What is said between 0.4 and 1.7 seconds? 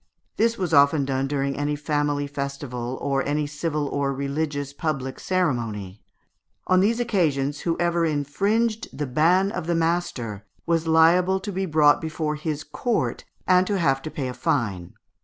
was often done during